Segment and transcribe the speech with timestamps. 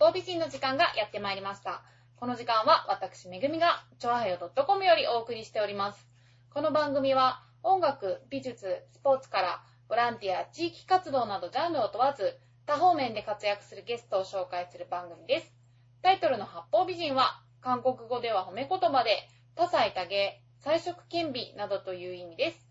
[0.00, 1.82] 方美人の時間がやってまいりました。
[2.16, 6.08] この時間は私、めぐみが、ちょあへよ .com よりお送りしております。
[6.54, 15.52] この番組は、音楽、美術、スポーツから、ボランティア、地域活動などジャンルを問わず、多方面で活躍するゲストを紹介する番組です。
[16.00, 22.66] タイトルの八方美人は、韓国語では褒め言葉で、多彩多芸、彩色兼備などという意味です。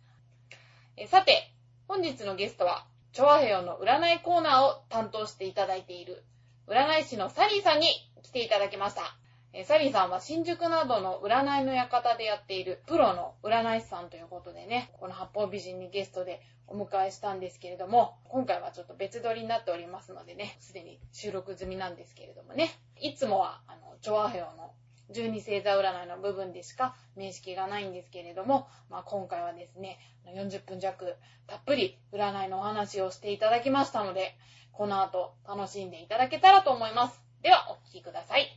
[0.97, 1.53] えさて、
[1.87, 6.25] 本日のゲストは、チョアヘヨの占いコーナーを担当していただいている、
[6.69, 7.87] 占い師のサリーさんに
[8.21, 9.01] 来ていただきました。
[9.53, 22.69] えサリーさんは新宿などの占いの館でやっているプロの占い師さんということでね、この八方美人にゲストでお迎えしたんですけれども、今回はちょっと別撮りになっておりますのでね、すでに収録済みなんですけれどもね、
[23.01, 24.71] いつもは、あの、調和表の
[25.13, 29.99] 12星座占いの部分でしか面識がないんですけれども、まあ、今回はですね、
[30.35, 31.15] 40分弱
[31.47, 34.35] たっぷり占いのお話をしていただきましたので、
[34.71, 37.21] この後楽しんでいただけたらと思います。
[37.41, 38.47] では、お聞きください。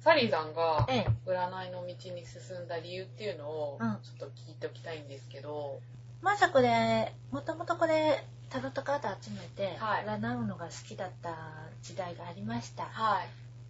[0.00, 1.06] サリーさんがええ。
[1.26, 5.80] 占いの道に進んだ理由っていうのをうんちょっと聞いておきたいんですけど、
[6.20, 11.36] まずこれ、もともとこれ、タロットカード集めて、はい占うのが好きだった
[11.82, 12.84] 時代がありました。
[12.84, 13.28] はい、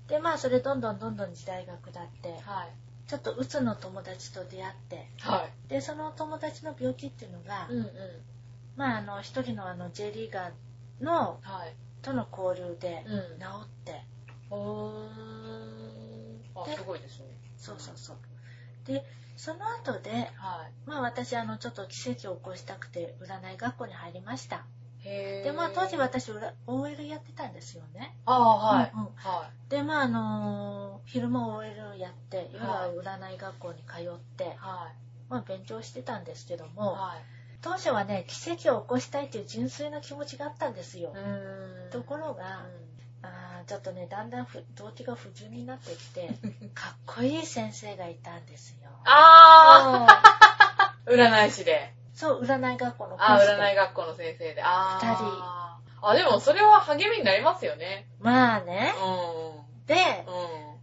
[0.08, 5.69] で、まあ、それどんどんどんどん時代が下って、はい、ちょっと鬱の友達と出会って、はい。
[5.69, 7.86] で、その友達の病気っていうのが、うんうん。
[8.77, 11.75] まあ、あの、一人のあの、J リーガーの、はい。
[12.02, 14.05] との交流でうん治って、
[14.50, 16.60] おー。
[16.62, 17.27] あ、ですごいですね。
[17.56, 18.16] そうそうそう。
[18.86, 19.05] で、
[19.36, 20.72] その後で、はい。
[20.86, 24.66] まあ私、あの、ちょっと奇跡を起こしたくて、占い学校に入りました。
[25.05, 28.16] で、まあ当時私、裏 OL やってたんですよね。
[28.27, 28.91] ああ、はい。
[28.94, 34.56] うんうんはで、まああのー昼間 OL やって、夜は占い学校に通ってい。、はい。
[35.28, 37.25] まあ勉強してたんですけども、はい。
[37.60, 41.14] 当初はね、奇跡を起こしたいという純粋な気持ちがあったんですよ。
[41.91, 42.47] ところうが、ん
[43.22, 46.38] あーちょっとね、だんだんふ動機が不純になってきて、
[46.75, 48.91] かっこいい先生がいたんですよ。
[49.05, 50.22] あ
[51.06, 51.92] うんー 占い師で。
[52.14, 54.62] そう、占い学校のあー講師で占い学校の先生で。
[54.64, 55.25] あー二人
[56.06, 58.06] あ、でもそれは励みになりますよね。
[58.20, 58.92] まあね。
[58.97, 59.98] うで、ん。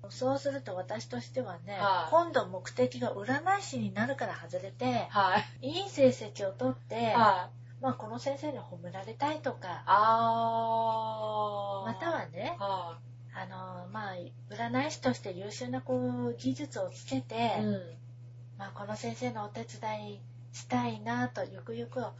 [0.03, 0.11] うん。
[0.11, 5.67] そうすると私としてはね、はい今度目的が占い師になるから外れて、はい。
[5.67, 7.49] いい成績を取って、は
[7.79, 7.83] い。
[7.83, 11.87] まあこの先生に褒められたいとか、あー。
[11.87, 12.97] またはね、は
[13.33, 14.15] あのまあ
[14.53, 17.63] 占い師として優秀なこう技術をつけて、い。
[17.63, 17.81] うん。
[18.57, 20.19] まあこの先生のお手伝い
[20.53, 22.13] したいなとゆくゆくは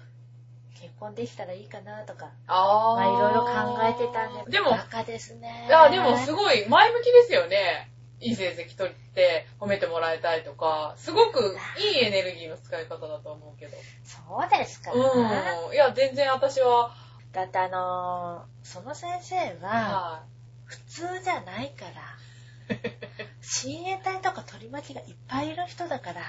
[0.81, 2.95] 結婚できたらいいかなとか、あー。
[2.95, 5.65] まあいろいろ考えてたんですでも、バカですね。
[5.67, 7.91] いや、でもすごい前向きですよね。
[8.19, 13.77] いい成績取って褒めてもらいたいとか、すごくいいエネルギーの使い方だと思うけど。
[14.03, 15.73] そうですか、うん。
[15.73, 16.95] いや、全然私は、
[17.31, 20.23] だってあのその先生はは
[20.65, 22.77] 普通じゃないから、
[23.41, 26.21] 親衛隊とか取り巻きがいっぱいいる人だから、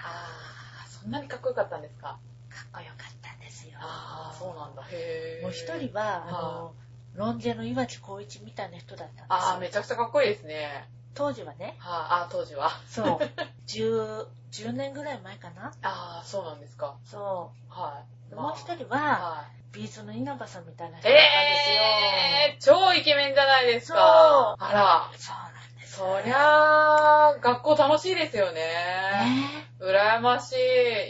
[1.03, 2.19] そんなにかっこよかったんですか？
[2.19, 3.73] っこよかったんですよ。
[3.81, 4.83] あー、そうなんだ。
[4.91, 5.43] へー。
[5.43, 6.75] もう一人は、あの、
[7.15, 9.27] ロンジェの岩城光一みたいな人だったんですよ。
[9.29, 10.89] あー、めちゃくちゃかっこいいですね。
[11.15, 12.71] 当時はね、はい、あー、当時は。
[12.87, 13.31] そう、
[13.67, 16.95] 10、10年ぐらい前かなあー、そうなんですか。
[17.05, 18.35] そはい。
[18.35, 18.37] う。
[18.37, 21.13] もう一人はは、ビーズの稲葉さんみたいな人い。
[21.13, 21.83] だったんですよ。
[21.83, 23.99] えー、超イケメンじゃないですか。
[23.99, 25.11] そうあら。
[25.19, 28.61] そうなんですそりゃあ、学校楽しいですよね。
[28.61, 30.55] ね羨まし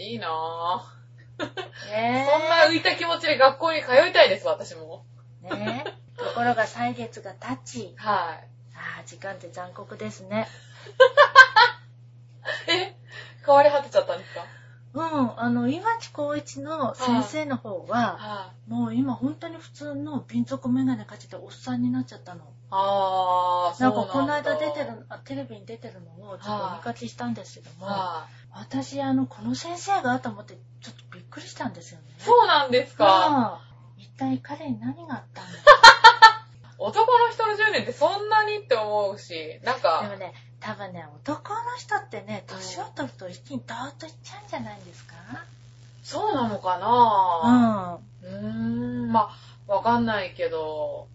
[0.01, 0.13] い。
[0.13, 0.93] いいなぁ。
[1.85, 5.05] そんな浮いた気持ちで学校に通いたいです、私も。
[5.45, 5.55] え。
[5.55, 5.91] ねえ。
[6.19, 8.49] ところが歳月が経ち、はい。
[8.75, 10.49] ああ、時間って残酷ですね。
[12.67, 12.95] え
[13.45, 14.47] 変わり果てちゃったんですか？
[14.95, 18.71] うん、あの、岩城光一の先生の方は、はい。
[18.71, 22.45] もう今本当に普通の瓶底メガネかけておっさんになっちゃったの。
[22.71, 24.01] あー、そうなんだ。
[24.01, 32.07] なんかこの間出てる、あテレビに出てるのをちょっとお見かけしたんですけども、は私、あの、この先生がと思ってちょっとびっくりしたんですよね。
[32.19, 32.23] い。
[32.23, 33.59] そうなんですか。
[33.67, 33.73] うん
[34.03, 35.59] 一体彼に何があったんだ
[36.77, 45.15] 男の人の10年ってそんなにって思うし、なんでか、もね、多分ね、男の人ってね、年を取ると一気にドーッといっちゃうんじゃないんですか？
[46.05, 48.01] そうなのかな？
[48.23, 48.29] うん。
[48.29, 49.31] うーん、ま
[49.69, 51.09] あ、わかんないけど、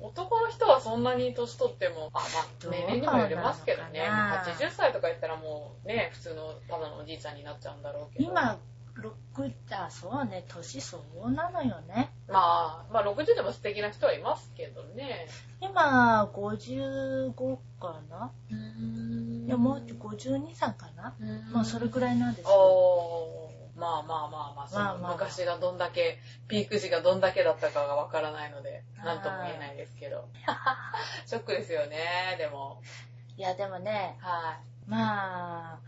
[0.00, 4.00] 男の人はそんなに年取っても、あ、まあ、年齢にもよりますけどね。
[4.00, 8.30] なのかな80歳とか言ったらもうね、普通のただのおじいちゃんになっちゃうんだろうけど。
[8.30, 8.58] 今、
[9.00, 12.12] 6、あ、そうね、年そうなのよね。
[12.28, 15.26] まあ、まあ60でも素敵な人はいますけどね。
[15.60, 18.32] 今、55かな？
[18.50, 21.14] うーんいや、もう52、3かな？
[21.52, 22.54] まあ、それくらいなんですよ。
[22.54, 23.80] おー。
[23.80, 26.18] まあまあまあまあ、まあまあ昔がどんだけ、
[26.48, 30.28] ピーク時がどんだけだったかがわからないので、なんとも言えないですけど。
[31.24, 32.82] ショックですよね、でも。
[33.38, 34.88] いや、でもね、はい。
[34.90, 35.78] まあ、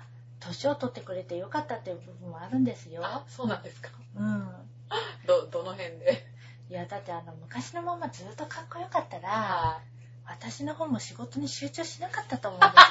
[0.45, 3.03] 年を取ってくれてよかったっていう部分もあるんですよ。
[3.05, 3.91] あ、そうなんですか？
[4.17, 4.49] うん。
[5.27, 6.27] ど、どの辺で？
[6.69, 9.87] いや、だってあの、昔のままずっとかっこよかったら、はい。
[10.27, 12.83] 私の方も仕事に集中しなかったと思うんですよね。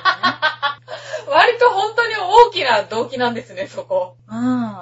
[1.27, 4.17] 割と本当に大きな動機なんですね、そこ。
[4.27, 4.75] うん。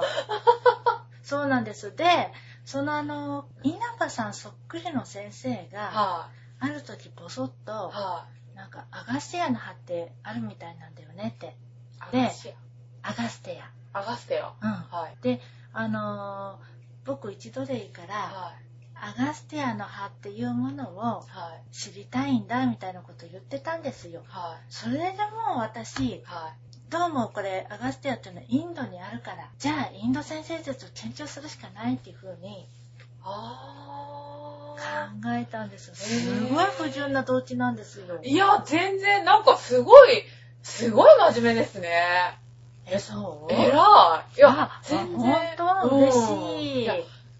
[1.23, 1.95] そうなんです。
[1.95, 2.31] で、
[2.65, 6.29] そのあの、稲葉さんそっくりの先生が、は
[6.59, 7.51] ある時ボソッい。
[7.65, 8.55] と、はい。
[8.57, 11.55] なんか、アガステアの葉ってあるみたいなんだよねって。
[11.99, 13.61] アでアガステ
[13.93, 13.99] ア。
[13.99, 14.47] アガステア。
[14.47, 14.53] ア。
[14.61, 14.71] うん。
[14.71, 15.23] はい。
[15.23, 15.41] で、
[15.73, 18.53] あのー僕一度でいいから、はい。
[18.95, 21.23] アガステアの葉っていうものをは
[21.71, 21.73] い。
[21.73, 24.21] 知りたいんだみたいなこと言ってたんですよ。
[24.27, 24.65] はい。
[24.69, 24.99] それで
[25.47, 26.91] もう私、はい。
[26.91, 32.67] どうもこれアガステアっていうのはインドにあるから、じゃあインド先生術を研究するしかないっていう風に
[33.23, 34.75] あ
[35.21, 35.95] 考えたんですよ。
[35.95, 38.27] すごい不純な動機なんですよー。。
[38.27, 40.23] いや、全然、なんかすごい、
[40.63, 42.37] すごい真面目ですね。
[42.85, 43.53] え、そう？
[43.53, 43.69] 偉い。
[43.69, 43.71] い
[44.39, 45.19] やあ、全然。
[45.19, 46.85] 本当うん嬉しい。
[46.85, 46.95] や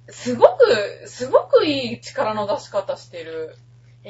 [0.10, 3.56] すごく、すごくいい力の出し方してる。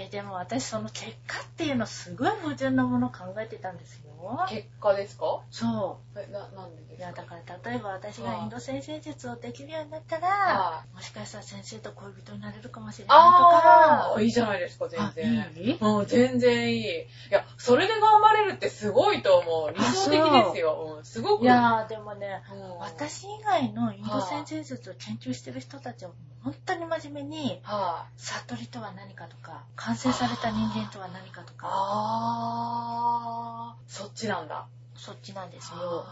[0.02, 4.46] え、でも私その結果っていうのすごい不純なものを考えてたんですよ。
[4.50, 5.42] 結果ですか？
[5.52, 6.96] そえ、な、なんででう。
[6.96, 7.08] いすか？
[7.08, 15.42] や、だから例えば私がインド先生術をできるようになったら、はもしかしたら先生と恋人になれるかもしれあないとか、ー、いいじゃないですか、全然。
[15.42, 15.78] あいい？
[15.80, 16.84] うん、全然いい。
[16.84, 19.74] いや、それで頑張れるってすごいと思う。
[19.74, 20.96] 理想的ですよ。
[20.98, 21.44] うん、すごく。
[21.44, 26.12] いやーでもね、うん、私以外のインド先生術を研究してる人たちは
[26.44, 31.58] 本当に真面目に、は悟りとは何かとか、完成された人間とは何かとい。
[31.58, 34.68] か、あー、そっちなんだ。
[34.96, 36.06] そっちなんですよ。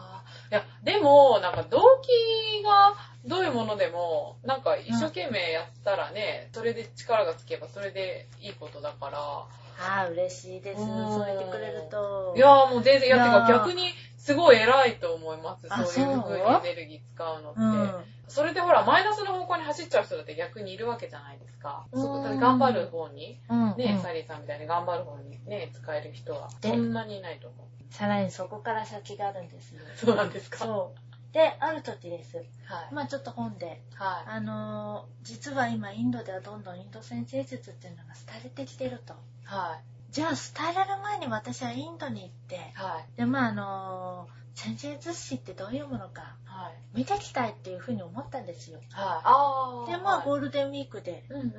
[0.49, 2.95] いや、でも、なんか動機が
[3.25, 9.45] どういうものでも、なんか一生懸命やったらね、それで力がつけばそれでいいことだから、
[9.79, 10.81] ああ、嬉しいです。
[10.81, 12.33] うんそう言ってくれると。
[12.35, 15.67] いやーもう全然、いや、てか逆にすごい偉いと思います。
[15.69, 17.59] あそういう風にエネルギー使うのって。
[17.59, 18.16] うん。
[18.27, 21.85] それでほら、マイナスの方向に走っちゃう人だって逆にいるわけじゃないですか。
[21.91, 23.75] うんそこで頑張る方に、うん。
[23.77, 27.93] ね、うんサリーさんみたいに頑張る方にね、使える人はでそんなにいないと思う。
[27.93, 29.81] さらにそこから先があるんですよ。
[29.95, 31.33] そうなんですかそう。
[31.33, 32.37] で、ある時です。
[32.37, 32.45] はい。
[32.93, 34.29] まあちょっと本で、はい。
[34.29, 39.13] あのー実は今インドではどんどんインド先生術っていうのが廃れてきてると。
[39.43, 39.77] は
[40.09, 40.13] い。
[40.13, 43.17] じゃあ廃れる前に私はインドに行って、はい。
[43.17, 46.97] で、まああのー先生術師ってどういうものかはい。
[46.97, 48.79] 見てきたいっていうふうに思ったんですよ。
[48.91, 49.91] はい。
[49.91, 51.23] で、まあはいゴールデンウィークで。
[51.29, 51.53] うんうん。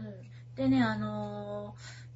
[0.57, 1.75] でね、あの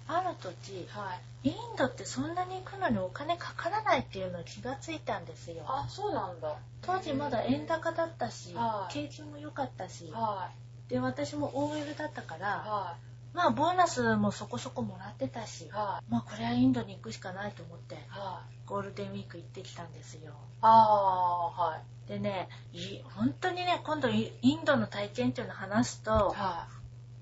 [0.09, 1.15] ーある時、は
[1.45, 1.51] い。
[1.51, 5.63] インドってそんなに行くのにお金かからないっていうのに気がついたんですよ。
[5.69, 6.57] あ、そうなんだ。
[6.83, 10.51] 当時まだ円高だったし、はい景気も良かったし、は
[10.89, 12.41] で、私も OL だったかい。
[12.41, 12.97] ら、は
[13.35, 16.13] まあボーナスもそこそこもらってたしい。、はい。
[16.13, 18.55] まあこれはインドに行くしかないと思って、はい。
[18.67, 20.33] ゴールデンウィーク行ってきたんですよ。
[20.61, 21.61] あー。
[21.61, 21.77] は
[22.07, 22.09] い。
[22.09, 26.67] でね、い本当にね、今度イインドの体験っていうのを話すと、は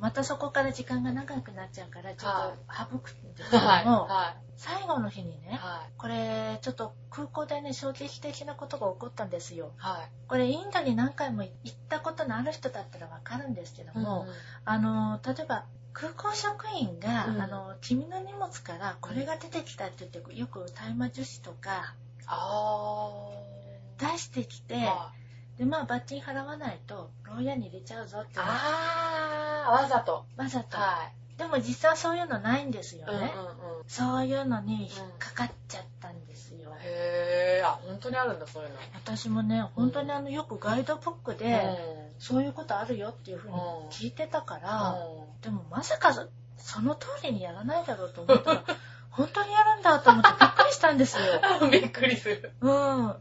[0.01, 3.51] またそこから時間が長くなっちゃうから、ちょはっと省くんですい。
[3.51, 3.85] けども、はい。
[3.85, 5.41] は最後の日にい。
[5.41, 5.91] ね、はい。
[5.97, 9.73] これちょっと空港でね、衝撃的なことが起こったんですよ。
[9.77, 10.11] はい。
[10.27, 14.35] これインドに何回も行ったことのある人だったらわかるんですけども、うん
[14.65, 21.95] あの、例えば空港職員が、うんあの、君の荷物からこれが出てきたって言って、よく大麻樹脂とか
[22.27, 23.11] あ
[23.99, 24.77] 出してきて、
[25.59, 29.83] で、まあ、罰金払わないと、牢屋に入れちゃうぞって、あー。
[29.83, 30.25] わざと。
[30.37, 30.77] わざと。
[30.79, 33.11] はでも実際はそういうのないんですよい。
[33.11, 33.33] うんうんね。
[33.37, 33.89] うん。
[33.89, 36.75] そういうのに引っかかっちゃったんですよ。
[36.81, 37.67] へー。
[37.67, 38.77] あ、本当にあるんだ、そういうの。
[38.95, 41.47] 私もね、本当にあの、よくガイドブックで、
[41.95, 43.55] うんそういうことあるよっていうふうに
[43.91, 48.65] 聞いてたから、うでもまさかそその通りにやらないだろうと思ったら、
[49.11, 51.67] 本当にやるんだと思ってびっくりしたんですよ。
[51.67, 52.53] ん びっくりする。
[52.61, 53.17] うん。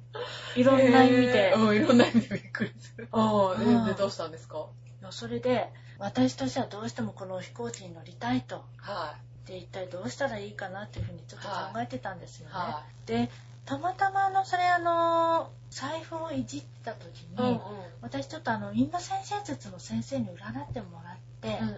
[0.56, 3.08] いろんな意味でうん、いろんな意味でびっくりする。
[3.14, 4.68] ああ、うんで、でどうしたんですか？
[5.12, 8.66] それで、私としてはどうしてもこの飛行機に乗りたいと。
[8.78, 9.16] は
[9.46, 12.44] で、一体どうしたらいいかなっていうふうにちょっと考えてたんですい。
[12.44, 12.56] よね。
[12.56, 13.30] はで、
[13.66, 17.28] たまたまあの、それあの、財布をいじった時い。
[17.30, 17.60] に、うんうん。
[18.02, 21.76] 私ちょっとあの、インド先生術の先生に占ってもらって、うんうん。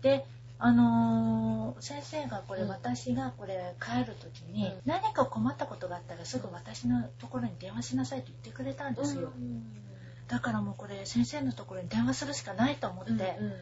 [0.00, 0.24] で、
[0.64, 9.32] あのー先生がこれ、うん私がこれ帰る時に、うん何か困ったことがあったらすぐ私のところに電話しなさいと言ってくれたんですよ、
[10.28, 13.52] だからもうこれ先生のところに電話するしかないと思って、うんうん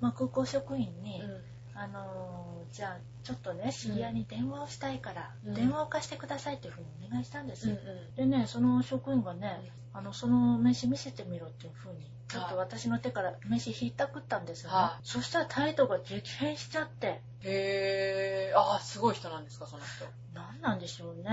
[0.00, 5.54] まあ、空港職員に、うんあのーじゃあちょっとね知り合いに電話をしたいから、うん。
[5.54, 8.30] 電話を貸してくださいっていうふうにお願いしたんです、うんうん。
[8.30, 15.06] でねその職員がね、あのその名刺見せてみろっていうふうにちょっと私の手から名刺引いたくったんですよね、はい。
[15.06, 17.20] そしたら態度が激変しちゃって。
[17.42, 18.58] へー。
[18.58, 20.04] あー、すごい人なんですか、その人。
[20.34, 21.30] 何なんでしょうね、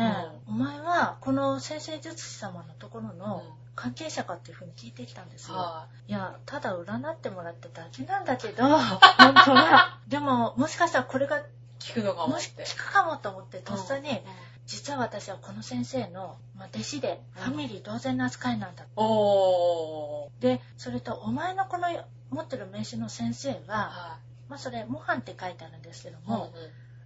[0.48, 3.44] お前はこの先生術師様のところの
[3.76, 9.00] 関係者かっていうふうに聞いてきたんですよ、はいやただ占ってもらっただけなんだけど 本
[9.46, 11.46] 当はでももしかしたらこれがい。
[11.80, 12.66] 聞くのかももしって。
[12.66, 14.18] 聞くかもと思ってとっさに、うん
[14.66, 20.42] 実は私はこの先生の、まあ、弟子でファミリー同然の扱いなんだ、おー。
[20.42, 21.88] でそれとお前のこの
[22.32, 24.18] 持ってる名刺の先生は、は
[24.50, 26.28] まあ、それモハンって書いてあるんですけどい。
[26.28, 26.52] も、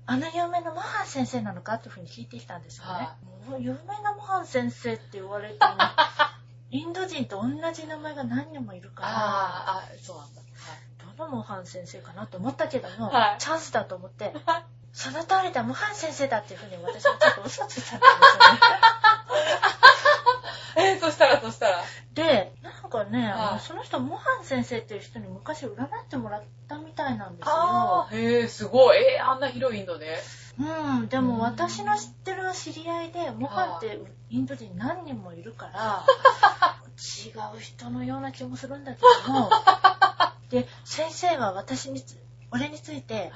[0.05, 3.15] あの有名なモハン先生なのかというふうに聞いてきたんですよね、は
[3.49, 5.59] もう有名なモハン先生って言われても
[6.71, 10.41] インド人と同じ名前が何人もいるからあー、あ、そうなんだ。
[11.17, 14.33] どのモハン先生かなと思ったけども、はいチャンスだと思って
[14.93, 18.59] その通りだモハン先生だっていうふうに私はちょっと嘘ついちゃったんですよね
[20.91, 21.83] えー、そしたら、そしたら。
[22.13, 28.97] でなんかね、はいその人モハン先生っていう人に昔占ってもらったみたいなんですよあー、へー、すごい。
[28.97, 30.19] えー、あんな広いインドで。
[30.59, 30.63] う
[31.01, 36.05] んでうんも私の知ってる知り合いでモハンってインド人何人もいるから
[36.97, 39.49] 違う人のような気もするんだけども。
[40.49, 42.17] で先生は私につ
[42.51, 43.31] 俺について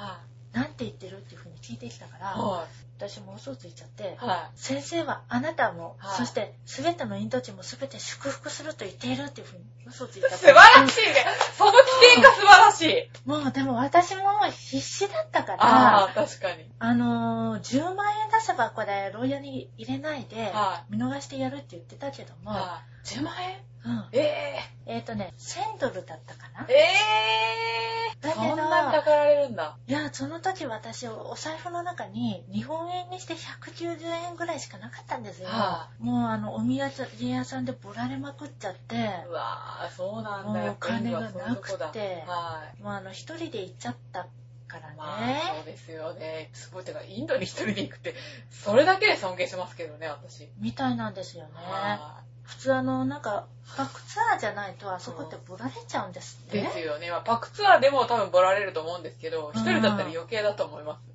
[0.53, 2.19] は何て言ってるっていうふうに聞いてきたかい。
[2.21, 2.65] らは
[2.97, 4.25] 私も嘘ついちゃってい。
[4.25, 10.31] は先生はあなたも、はいそして全てのインド人も全て祝福すると言っているっていうふうに嘘ついちゃっい。
[10.31, 11.25] た素晴らしいね。
[11.57, 11.77] その起
[12.15, 12.81] 点が素晴らし
[13.25, 13.29] い。
[13.29, 16.69] もうでも私も必死だったからああ、確かに。
[16.79, 23.07] あのー、10万円出せばこれ牢屋に入れないでは見逃してやるって言ってたけども、はい。
[23.07, 23.59] 10万円？
[23.85, 26.65] うん、ええっ、とね1000ドルだったかな。
[26.65, 29.77] ー、えー、だけどそんなにたかられるんだ。
[29.87, 38.95] いやその時私お財布の中に日本円にして190円ぐらいしかなかったんですよ、はもうあのお土産屋さんでボラれまくっちゃって。
[39.27, 40.49] うわー、そうなんだ。
[40.49, 41.89] もうやっぱインドはそういうとこだ。
[41.89, 42.23] お金がなくて。
[42.27, 42.83] はい。
[42.83, 44.27] もうあの一人で行っちゃった
[44.73, 46.49] からね、まあ、そうですよね。
[46.53, 46.83] すごい。
[46.83, 48.15] てか、インドに一人で行くって、
[48.49, 50.49] それだけで尊敬しますけどね、私。
[50.59, 51.51] みたいなんですよね。
[51.55, 53.47] は普通あのなんか
[53.77, 56.51] バックツアーじゃないとあそこってボラれちゃうんですっい。
[56.51, 56.61] て？
[56.61, 57.09] ですよね。
[57.09, 61.13] まあ、パックツアーでも多分ボラれると思うんですけど、一人だったら余計だと思います。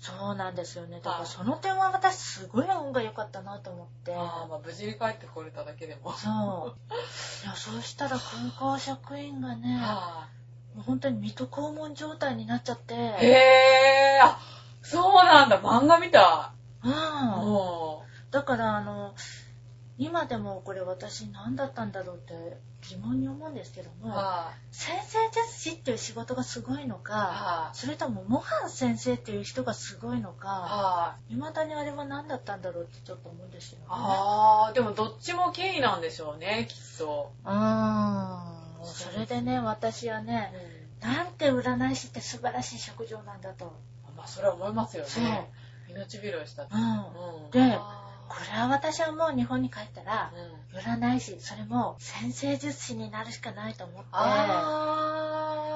[0.00, 6.10] そうなんですよねだかはいらその点は私すごい運が良かったなと思ってああ、まあ、無事に帰ってこれただけでも。
[6.14, 6.94] そう
[7.44, 10.26] いやそうしたら空港職員がねは
[10.74, 12.96] もう本当に水戸黄門状態になっちゃってい。
[12.96, 14.38] へえ、あ、
[14.80, 15.60] そうなんだ。
[15.60, 16.52] 漫画見た。
[16.82, 19.14] うんもだからあの
[20.00, 22.56] 今でもこれ私何だったんだろうって
[22.88, 24.06] 疑問に思うんですけどう。
[24.06, 26.98] もは先生術師っていう仕事がすごいのい。
[27.04, 27.76] かはい。
[27.76, 31.34] それともモハン先生っていう人がすごいのかはい。
[31.34, 37.32] 未だにあれは何だったんだろうってちょっと思うんですよねああ、でもどっちも権威なんでしょうね、きっと。
[37.44, 40.54] うーんそれでね私はね
[41.02, 43.78] なんて占い師って素晴らしい職業なんだと
[44.16, 45.50] まあ、それは思いますよね。
[45.88, 46.74] 命拾いしたって。
[46.74, 47.50] うんうん。
[47.50, 50.32] であこれは私はもう日本に帰ったら。
[50.72, 54.08] 占い師それも先生術師になるしかないと思って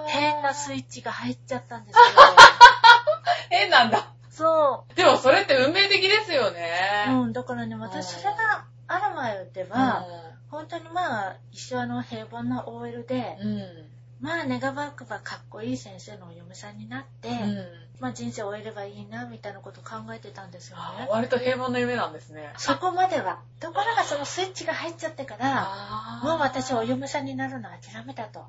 [0.07, 2.03] 変なスイッチが入っちゃったんですよ
[3.51, 4.07] 変なんだ。
[4.31, 7.07] そでもそれって運命的ですよう、ね。
[7.09, 10.05] うん、だからね私それがある前では、
[10.51, 13.94] 本当にまあ一緒あの平凡な OL で、うん。
[14.25, 14.29] うん。
[14.29, 17.67] まあ願わくばかっこいい先生のお嫁さんになって、うん。
[18.01, 22.53] まあ人生を終えればいいなみたいなこと考えてたんですよね割と平凡な夢なんですね。
[22.57, 25.69] そこまではところがそのスイッチが入っちゃってから
[26.23, 28.47] もう私はお嫁さんになるの諦めたと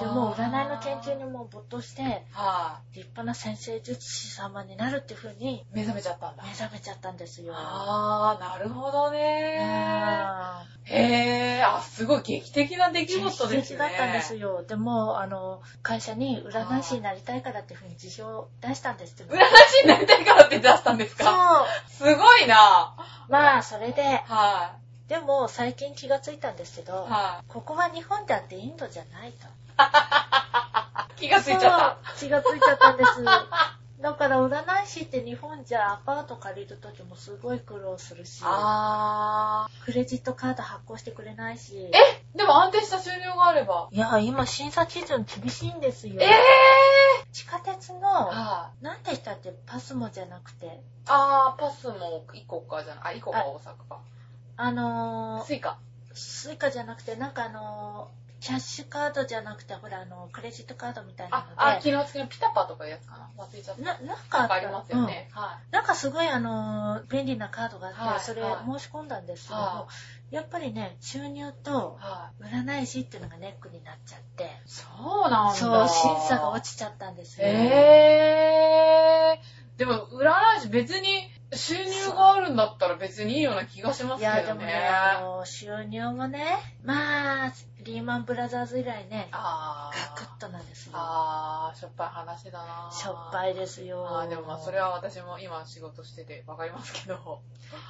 [0.00, 5.64] でもう占いの研究にもう没頭しては立派な先生術師様になるっていう風にい。
[5.72, 6.42] 目覚めちゃったんだ。
[6.44, 9.58] 目覚めちゃったんですよああ、なるほどね。
[9.60, 13.56] あへえ、あ、すごい劇的な出来事ーですね。
[13.56, 19.40] 劇的だったんですよでもあの会社に占い師になりたいからっていう風に辞表を出したんですけど占い
[19.80, 22.94] 師になりたいからって出したんですそうかすごいな。
[23.28, 24.76] まあそれでは
[25.08, 26.84] でも最近気がついたんですけい。
[26.84, 29.50] どはここは日本であってインドじゃないとい。
[31.16, 33.24] 気がついちゃっそう気がついちゃったんです。
[34.00, 38.46] だから占い師って日本じゃアパート借りるときもすごい苦労するし、た。
[38.48, 41.72] あクレジットカード発行してくれないし。
[41.74, 41.96] ー。
[41.96, 42.22] え？
[42.36, 43.88] でも安定した収入があれば。
[43.90, 46.14] いや、今審査基準厳しいんですよ。
[46.20, 46.30] ええ
[47.32, 47.98] 地下鉄ー。
[47.98, 48.84] の、はい。
[48.84, 53.16] なんでしたってパスモじゃなくて、あー、パスも1個かじゃない？
[53.16, 53.98] あ、1個か大阪か。
[54.60, 55.78] あのー、スイカ。
[56.14, 63.82] スイカじゃなくて、なんかあのー、キャッシュカードじゃなくて、ほら、あの、クレジットカードみたいなあ、あ、ので、昨日付きのピタパとかいうやつかな忘れちゃった。
[63.82, 65.28] な、なんかなんかありますよね。
[65.30, 69.86] はうんなんかすごいあの、便利なカードがあって、はいそれはい申し込んだんですけども、は
[70.32, 71.52] やっぱりね、収入い。
[71.62, 72.44] とはい。
[72.44, 74.82] 占い師っていうのがネックになっちゃって、そ
[75.26, 75.54] うなんだ。
[75.54, 77.46] そう、審査が落ちちゃったんですよ。
[77.46, 79.78] へー。
[79.78, 81.27] でも、占い師別に
[81.58, 84.60] 収入があるんだったら別にいいような気がしますいや、けどね。
[84.60, 86.44] でもね、あの、収入もね、
[86.84, 90.92] まあ、リーマンブラザーズ以来ね、あガクッとなんですよ。
[90.94, 94.06] あー、しょっぱい話だなしょっぱいですよ。
[94.08, 97.40] あーでもまあそれは私も今仕事しててわかりますけど。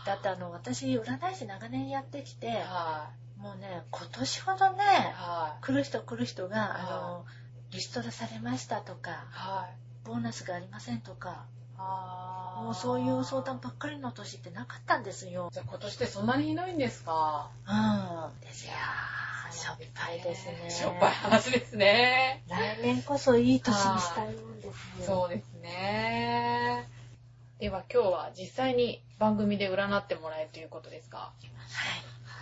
[0.07, 5.65] だってあの、私、占い師長年やってきて、はもうね、今年ほどねい。、はい。
[5.65, 7.27] 来る人来る人が、あはの、
[7.71, 10.07] リストラされましたとか、はい。
[10.07, 11.45] ボーナスがありませんとか、
[11.79, 15.49] もうそういう相談ばっかりの年ってなかったんですよ。
[15.53, 17.51] じゃあ今年ってそんなにひどいんですか？
[17.67, 18.41] うん。
[18.41, 18.73] ですよ。
[19.51, 20.71] しょっぱいですね。
[20.71, 22.43] しょっぱい話ですね。
[22.49, 24.67] 来年こそいい年にしたいもんです
[25.01, 25.07] よ。
[25.07, 26.89] そうですね。
[27.59, 31.19] では今日は実際に番組で占ってもらえるということですか？
[31.19, 31.33] は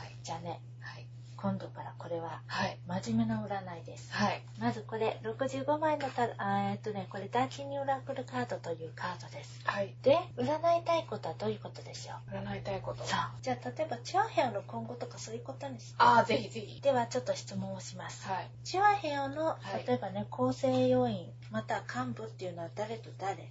[0.03, 0.05] い。
[0.05, 0.17] はい。
[0.23, 1.07] じゃあね、はい。
[1.37, 2.76] 今度からこれははい。
[2.87, 4.13] 真面目な占いです。
[4.13, 4.41] はい。
[4.61, 9.61] まずこれ、65枚のた、あーえっとね、これダーキニューラクルカードというカードです。
[9.65, 9.93] はい。
[10.03, 12.37] で、占いたいことはどういうことでしょう？
[12.37, 13.03] 占いたいこと。
[13.05, 13.19] そう。
[13.43, 15.95] じゃあ、例えば、チュアヘオの今後とかそういうことにして。
[15.99, 16.81] あー、ぜひぜひ。
[16.81, 18.29] では、ちょっと質問をします。
[18.29, 18.49] はい。
[18.63, 23.51] チュアヘオのい、例えばね、構成要員、または幹部っていうのは誰と誰？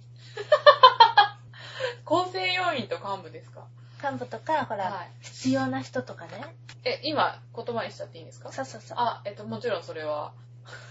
[2.04, 3.66] 構成要員と幹部ですか？
[4.02, 6.54] 幹部とか、ほら、はい必要な人とかね。
[6.84, 8.52] え、今言葉にしちゃっていいんですか？
[8.52, 8.96] そうそうそう。
[8.98, 10.32] あ、えっと、もちろんそれは、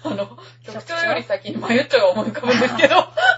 [0.04, 0.28] あの、
[0.66, 0.96] 局長？
[1.08, 2.96] より先にマユッチョが思い浮かぶんですけど。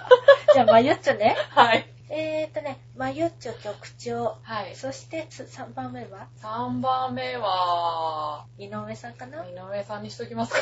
[0.53, 1.35] じゃあ、マユッチョね。
[1.51, 1.87] はい。
[2.09, 4.37] えーっとね、マユッチョ局長。
[4.41, 4.75] はい。
[4.75, 9.43] そして、つ3番目は？3番目は、井上さんかな？
[9.45, 10.59] 井上さんにしときますか。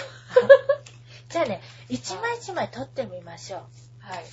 [1.29, 3.61] じゃあね、一枚一枚取ってみましょう。
[3.99, 4.23] はい。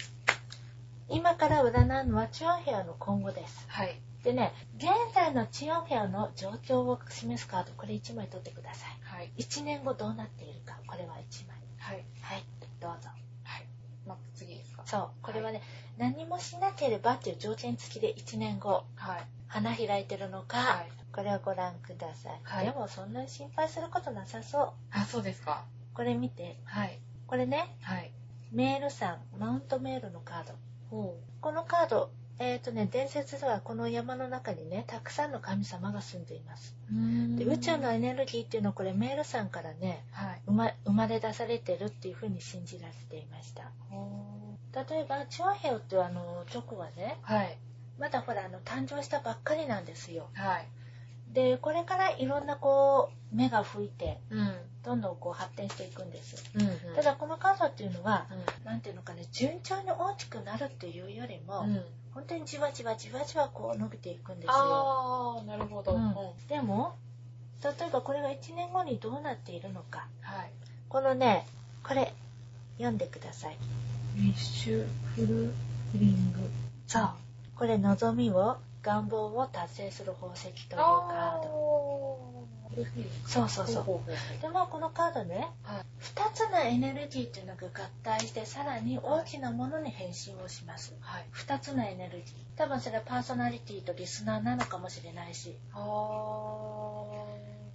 [1.08, 3.66] 今から占うのはチオンヘアの今後です。
[3.68, 4.00] はい。
[4.22, 8.90] でね、現在のチオンヘアの状況を示すカード、これ1枚取ってください。
[9.02, 9.32] はい。
[9.36, 11.56] 1年後どうなっているか、これは1枚。
[11.78, 12.04] はい。
[12.20, 12.44] はい、
[12.80, 13.08] どうぞ。
[13.42, 13.66] はい。
[14.06, 14.82] まあ、次ですか。
[14.86, 15.60] そう、これはね、
[15.98, 19.26] 何もしなければっていう条件付きで1年後、はい。
[19.48, 20.92] 花開いてるのか、はい。
[21.12, 22.40] これをご覧ください。
[22.42, 24.72] はいでもそんなに心配することなさそう。
[24.92, 25.64] あ、そうですか。
[25.94, 26.56] これ見て。
[26.64, 26.98] はい。
[27.26, 28.10] これね、はい。
[28.52, 30.54] メールさん、マウントメールのカード。
[30.90, 36.74] ほこのカード、えっ、とね、伝説ではこの山の中にね、たくさんの神様が住んでいます。
[36.90, 36.94] う。
[36.94, 40.42] うで宇宙のエネルギーっていうのはこれメールさんからね、はい。
[40.46, 43.70] 生ま生まれ出されてるっていうふうに信じられていました。
[44.74, 47.58] 例えば、チョアヘオっていうあの、チョコはね、はい。
[47.98, 50.28] まだほら、あの、誕生したばっかりなんですよ。
[50.32, 50.68] はい。
[51.32, 54.56] で、これからいろんなこう、芽が吹いて、うん。
[54.82, 56.50] どんどんこう発展していくんです。
[56.54, 56.96] うん、うん。
[56.96, 58.26] ただ、このカードっていうのは、
[58.62, 61.70] うなんていうのかね、順調に大きくなるっていうよりも、ん。
[61.70, 61.84] うん。
[62.14, 64.52] 本当にじわじわじわじわこう伸びていくんですよ。
[64.52, 65.92] あー、なるほど。
[65.92, 66.14] ううんん。
[66.48, 66.94] でも、
[67.62, 70.06] 例えばこれが1年後にどうなっているのか。
[70.20, 70.50] はい。
[70.88, 71.46] このね、
[71.82, 72.12] これ、
[72.76, 73.56] 読んでください。
[74.16, 75.52] ウィッシュフルフ
[75.94, 76.50] リング。
[76.86, 77.10] そう。
[77.56, 82.31] これ、望みを、願望を達成する宝石というカード。
[83.26, 84.40] そうそうそう。
[84.42, 85.84] でも、このカードね、はい。
[86.02, 90.94] 2つのエネルギーっていうのが合体して、さらに大きなものに変身をします。
[91.00, 91.26] はい。
[91.34, 92.58] 2つのエネルギー。
[92.58, 95.78] 多分それはパーソナリティとリスナーなのかもしれないし、あ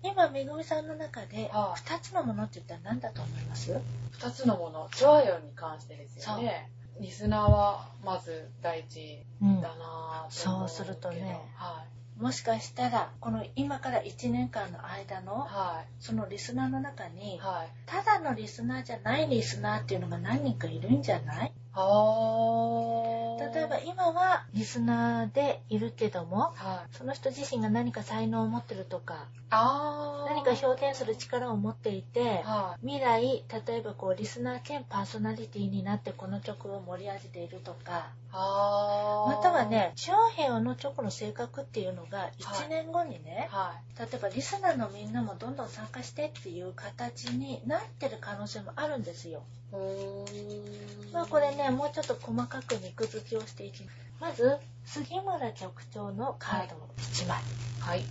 [0.04, 3.72] 今、めぐみさんの中で、はい2つのものって言ったら何だと思います？
[3.72, 3.80] ー。
[4.12, 6.70] 二つのもの、チョアヨに関してですよね。
[7.00, 11.97] リスナーは、まず第一うんだなぁうそうするとねはい。
[12.20, 17.12] もしかしたら、この今から1年間の間の、はそのリスナーの中い。
[17.12, 17.70] に、はい。
[17.86, 21.54] ただのリスナーじゃないリスナーっていうのが何人かいるんじゃない？
[21.74, 23.27] あー。
[23.40, 26.96] 例えば今はリスナーでいるけども、はい。
[26.96, 29.26] その人自身が何か才能を持ってるとか。
[29.50, 32.86] 何か表現する力を持っていて、はい。
[32.86, 38.10] 未来、例えばこうリスナー兼パーソナリティになってこの曲を盛り上げているとか。
[38.32, 49.44] または、ね、チョアヘオのチョコの性格っていうのが1年後にね、は例えばリスナーのみんなもどんどん参加してっていう形になってる可能性もあるんですよ。
[51.14, 53.98] まあこれね、もうちょっと細かく肉付きをしていきます。
[54.20, 57.42] まず、杉村局長のカードを1枚。
[57.82, 58.04] はい。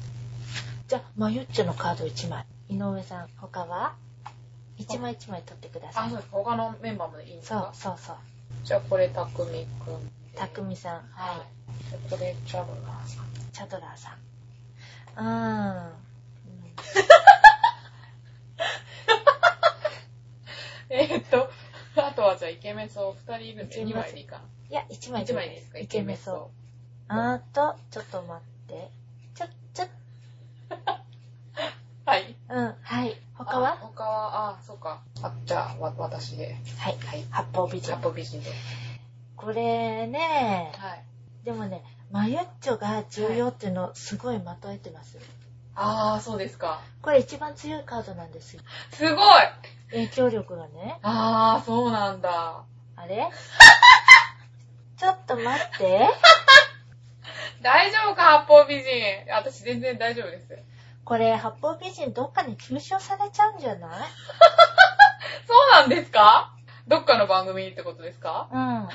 [0.88, 2.44] じゃあ、マユッチョのカード1枚。
[2.68, 3.94] 井上さん、他は
[4.78, 6.24] ?1 枚1枚取ってくださあ、いそう。
[6.30, 8.16] 他のメンバーもいいんですそうかそうそう。
[8.64, 10.10] じゃあこれ、たくみくん。
[10.34, 11.38] たくみさん、ははい。
[11.88, 11.90] い。
[11.90, 13.26] でこれ、チャブラーさん。
[13.52, 14.14] チャドラーさん。
[15.16, 15.86] うーん。
[15.86, 15.96] う ん
[20.88, 21.48] えーっと、あ
[22.16, 25.28] とはじゃあイケメンそう2人いるんで2イケメン枚でいいかいや、1枚な。
[25.30, 25.78] 1枚ですか？
[25.78, 26.50] イケメソ。
[27.08, 28.90] あーと、ちょっと待って。
[29.34, 29.86] ちょ、ちょ、
[32.04, 32.34] はい。
[32.48, 33.14] うん、はい。
[33.34, 35.02] 他あは他は、あ、そうか。
[35.22, 36.56] あ、じゃあ、わ、私で。
[36.78, 36.98] はい。
[36.98, 37.24] はい。
[37.30, 38.02] 八方美人八。
[38.02, 38.52] 方美人で。
[39.36, 41.04] これね、はい。
[41.44, 45.18] でもね、マユッチョが重要っていうのをすごいまとえてます。
[45.76, 46.80] あー、そうですか。
[47.02, 48.62] これ一番強いカードなんですよ。
[48.92, 49.42] すごい
[49.90, 50.98] 影響力がね。
[51.02, 52.64] あー、そうなんだ。
[52.96, 53.28] あれ？
[54.98, 56.08] ちょっと待って。
[57.62, 58.90] 大丈夫か、八方美人。
[59.32, 60.58] 私全然大丈夫です。
[61.04, 64.08] これ、八方美人どっかに吸収されちゃうんじゃない？
[65.46, 66.52] そうなんですか？
[66.88, 68.48] どっかの番組ってことですか？
[68.52, 68.88] うん。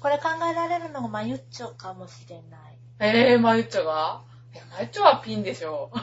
[0.00, 2.78] これ考えられるのがマユッチョかもしれない。
[2.98, 4.22] えー、マユッチョが？
[4.52, 5.98] いや、マユッチョはピンでしょう。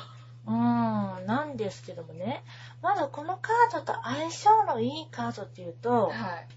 [0.50, 2.44] うーん、なんですけどもね。
[2.82, 6.12] まだこのカードと相性のいいカードっていうと、はい。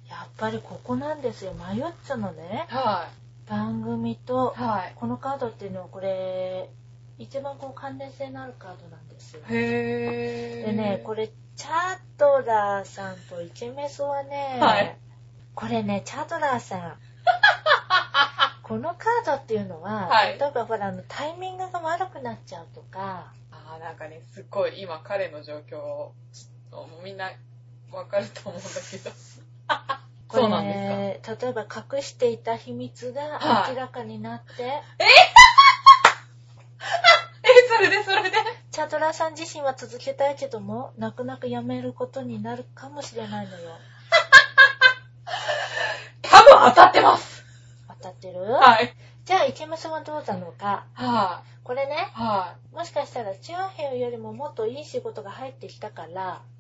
[0.09, 1.53] やっぱりここなんですよ。
[1.53, 3.09] マユッチョのね、は
[3.47, 4.93] 番組とい。、はい。
[4.97, 6.71] このカードっていうのはこれ、
[7.19, 9.43] 一番こう関連性のあるカードなんですよ。
[9.49, 10.71] へー。
[10.71, 14.97] でね、これ、チャートラーさんとイケメソはね、はい
[15.55, 16.97] これね、チャートラーさん、
[18.63, 23.35] このカードっていうのは、はい例えばほら、あの、タイミングが悪くなっちゃうとか、
[23.73, 27.33] あーなんかね、すっごい今彼の状況を、ちょっとみんな
[27.91, 29.11] わかると思うんだけど。
[30.31, 34.63] そうなんですか例えば隠していた秘密がはい明らかになって、
[34.99, 35.05] え、
[37.69, 38.37] それでそれで？
[38.71, 43.77] チャートラーさん自身は続けたいけども、泣く泣くやめることになるかもしれないのよ。
[46.23, 47.45] 多分当たってます
[47.89, 48.95] 当たってる、はい。
[49.33, 50.85] じゃあ、イケメソはどうなのか。
[50.93, 56.13] はこれねい。、はもしかしたらチュアヘヨよりももっといい仕事が入ってきたから、い。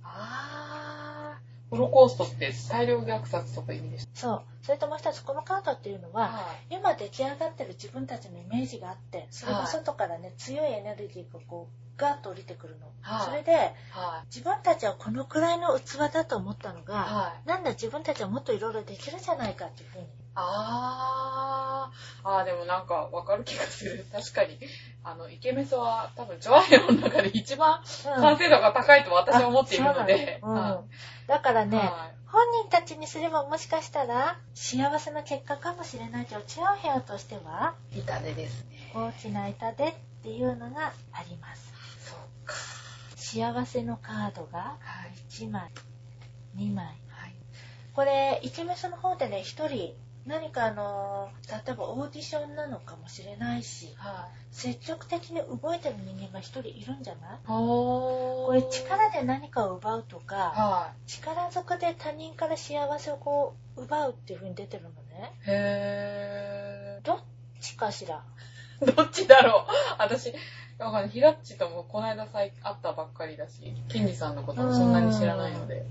[0.02, 1.70] あー。
[1.70, 4.42] ホロコーストって大量虐殺とか意味でしそう。
[4.62, 6.18] それともう一つ、このカードっていうのた。
[6.18, 12.87] は、は今出来上がってる自分たちのイメージがあって、それが外からね、強いエネルギーがこう、ガーッと降りてくるの。
[13.02, 13.54] はいそれで、い。
[13.54, 14.26] はい。
[14.35, 17.48] 自分たちはこのくらいの器だと思ったのが、はい。
[17.48, 20.21] なんだ自分たちはもっといろいろできるじゃないかっていうふうに。
[20.35, 22.29] あー。
[22.29, 24.07] あー、でもなんかわかる気がする。
[24.12, 24.59] 確かに。
[25.05, 30.40] あの、イケメソは多分、ジョアヘヨの中で一番完成度が高いと私は思っているので。
[31.27, 38.90] だからいね、はい本人たちにすればもしかしたら幸せな結果かもしれないけど、チュアヘヨとしては痛手ですね。
[38.95, 41.75] 大きな痛手っていうのがあります。
[42.01, 42.55] そうか。
[43.16, 45.12] 幸せのカードがはい。
[45.29, 45.71] 1枚、
[46.57, 46.87] 2枚。
[46.87, 46.92] は
[47.27, 47.35] い。
[47.92, 49.95] これ、イケメソの方でね、1人、
[50.26, 54.54] 何かあのー例えばオーディションなのかもしれないし、はい。
[54.54, 57.38] 積極的に動いてる人間が1人いるんじゃない？
[57.46, 65.32] これ力で何かを奪うとか、は力ずくで他人から幸せをこう奪うっていう風に出てるのね。
[65.46, 65.50] い。
[65.50, 67.18] へどっ
[67.61, 68.22] ちかしら？
[68.80, 68.94] ー。
[68.94, 69.64] どっちだろう？
[69.98, 70.32] 私、
[70.78, 71.08] わかんない。
[71.11, 75.85] ヒラッチともこの間会ったばっかりだし、ケンジさんのこともそんなに知らないので。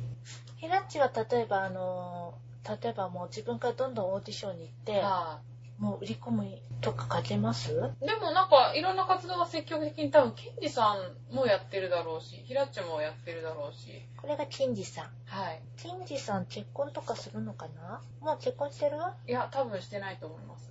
[0.58, 5.40] ヒラッチは例えばあのー例えばもう自分からどんどんオーディションに行って、は
[5.80, 6.48] もう売り込む
[6.80, 7.72] とか書けます？
[7.72, 8.06] い。
[8.06, 14.02] でもなんか、いろんな活動は積極的に多分、ケンジさんもやってるだろうし、ヒラッチもやってるだろうし。
[14.18, 15.06] これがキンジさん。
[15.26, 15.62] はい。
[15.78, 18.02] キンジさん結婚とかするのかな？
[18.22, 18.98] もう結婚してる？
[19.28, 20.70] いや、多分してないと思います。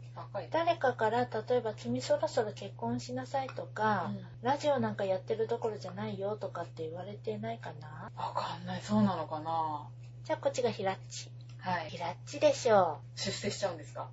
[0.50, 4.10] 誰かから例えば君そろそろ結婚しなさいとか、
[4.42, 8.10] ラジオなんかやってるどころじゃないよとかって言われてないかな？
[8.16, 8.82] わかんない。
[8.82, 9.88] そうなのかな？
[10.24, 11.30] じゃあこっちがヒラッチ。
[11.62, 11.98] はいヒ。
[11.98, 14.06] ラッチでしょ出世しちゃうんですか？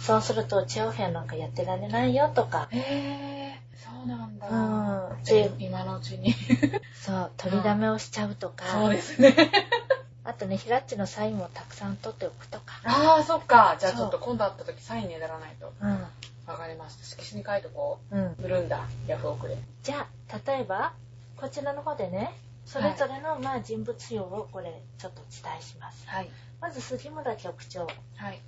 [0.00, 0.02] う。
[0.02, 2.68] そうするとチェオフェアなんかやってられないよとか。
[2.70, 4.48] へえそうなんだ。
[4.48, 6.34] うんじゃあ今のうちに。
[7.00, 8.64] そう、取りだめをしちゃうとか。
[8.66, 9.34] そうですね。
[10.24, 12.80] あとね、ヒラッチのサインをたくさん取っておくとか。
[12.84, 13.76] ああ、そっか。
[13.78, 15.72] じゃあちょっと今度会った時サインねだらないと。
[15.80, 16.06] うん。
[16.46, 17.04] わかりました。
[17.04, 18.20] 色紙に書いとこうん。
[18.26, 18.36] う。
[18.44, 18.80] 売るんだ。
[19.08, 19.56] ヤフオクで。
[19.82, 20.92] じゃあ、例えば、
[21.36, 22.32] こちらの方でね、
[22.64, 26.06] それぞれの、まあ人物用をこれ、ちょっとお伝えします。
[26.08, 26.30] はい。
[26.60, 27.86] まず、杉村局長。
[28.16, 28.40] はい。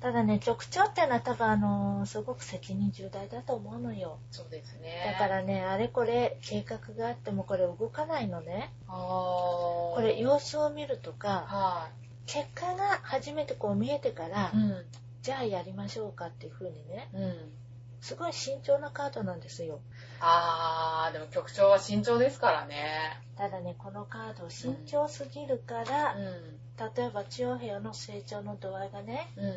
[0.00, 4.18] ただね、局長っていうのは多分あのーすごく責任重大だと思うのよ。
[4.30, 5.16] そうですね。
[5.18, 8.72] だからね、あれこれ計画があってもこれ動かないのね。
[8.86, 11.88] これ様子を見るとか、は
[12.26, 14.56] 結果が初めてこう見えてから、い。
[14.56, 14.84] うん。
[15.22, 17.34] じゃあやりましょうかっていう風にね、うん。
[18.00, 19.80] すごい慎重なカードなんですよ。
[20.20, 23.20] あー、でも局長は慎重ですからね。
[23.36, 26.94] ただね、このカード慎重すぎるから、うん。
[26.96, 29.54] 例えば千代平の成長の度合いがね、うん。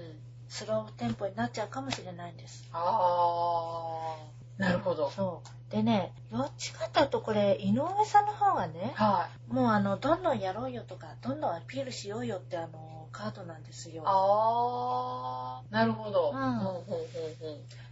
[0.49, 2.67] スローテンポになっちゃうかもしれないんです。
[2.73, 4.61] あー。
[4.61, 5.09] なるほど。
[5.11, 5.71] そう。
[5.71, 9.53] でね、どっちかというとこれ、井上さんの方がね、はい。
[9.53, 14.03] もうあの、どんどんやろうよとか、どんどんアピールしようよってあの、カードなんですよ。
[14.05, 16.31] あー、なるほど。
[16.31, 17.05] うんほんほんほんほん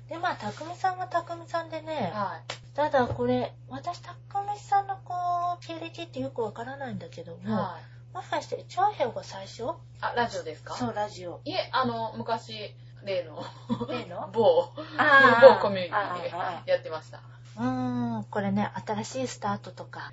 [0.10, 2.76] で、まあ、たくみさんはたくみさんでね、はい。
[2.76, 4.18] ただこれ、私、たく
[4.52, 5.14] みさんのこ
[5.62, 7.78] う、経歴ってよくわからないんだけども、は
[8.14, 8.16] い。
[8.16, 9.64] もしかして、長平が最初？
[10.00, 10.76] あ、ラジオですか？
[10.76, 11.42] そう、ラジオ。
[11.44, 13.44] いえ、あの、昔、例の、
[13.90, 14.30] 例の？
[14.34, 17.22] 某、あ某コミュニティあであやってました。
[17.58, 20.12] うーん、これね、新しいスタートとか、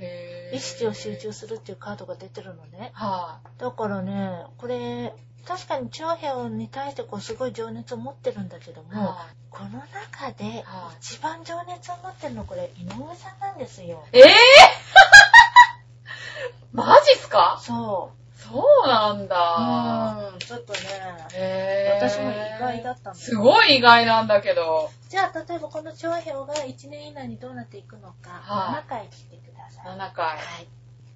[0.52, 2.90] 意識を集中するっていうカードが出てるのね。
[2.94, 5.14] はだからね、これ、
[5.46, 8.84] 確かに長平に対してこうすごい情熱を持ってるんだけどい。
[8.94, 14.04] も、はこの中ではい一番情熱を持ってるのこれ井上さんなんですよ。
[14.12, 14.18] い。
[14.18, 14.26] えぇ、
[16.72, 17.58] マジっすか？
[17.62, 19.28] そそうなんう。
[19.28, 20.30] だ。
[20.32, 20.78] うん、ちょっとね、
[21.34, 24.90] へー私も意外だったんだすごい意外なんだけど。
[25.08, 29.96] じゃあ例えばこの長平が1年以内にどうなっていくのか、はい7回聞いてください。
[29.96, 30.26] 7回。
[30.26, 30.68] はい。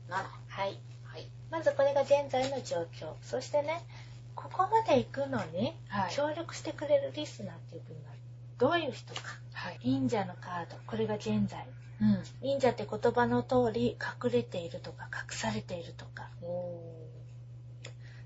[0.09, 0.15] 7。
[0.15, 0.81] はい。
[1.05, 1.29] はい。
[1.51, 3.13] まずこれが現在の状況。
[3.23, 3.83] そしてね、
[4.39, 6.15] ここまで行くのに、はい。
[6.15, 8.11] 協力してくれるリスナーっていう分が
[8.59, 9.21] どういう人か。
[9.53, 9.81] はい。
[9.83, 10.77] 忍者のカード。
[10.87, 11.67] これが現在。
[12.01, 12.23] うん。
[12.41, 16.29] 忍者って言葉の通り隠れているとか隠されているとか。
[16.41, 16.81] お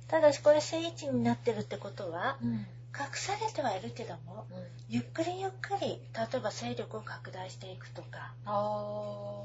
[0.07, 2.47] ただしこれ正位置になってるってことは、ー。
[2.47, 2.55] うん。
[2.55, 2.67] 隠
[3.15, 4.47] されてはいるけども、
[4.91, 5.99] ゆっくりゆっくり、例
[6.37, 8.35] えば勢力を拡大していくとか。
[8.45, 9.45] あ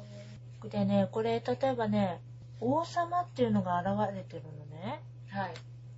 [0.69, 2.19] でね、これ例えばね、
[2.59, 5.01] 王様っていうのが現れてるのね。
[5.31, 5.39] ー。
[5.39, 5.53] はい。